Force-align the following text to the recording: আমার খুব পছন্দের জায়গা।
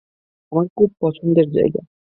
আমার 0.51 0.67
খুব 0.77 0.89
পছন্দের 1.01 1.47
জায়গা। 1.51 1.81